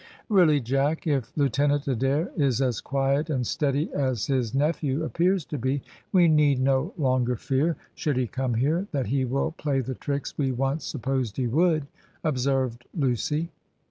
[0.29, 5.59] "Really, Jack, if Lieutenant Adair is as quiet and steady as his nephew appears to
[5.59, 9.93] be, we need no longer fear, should he come here, that he will play the
[9.93, 11.85] tricks we once supposed he would,"
[12.23, 13.51] observed Lucy.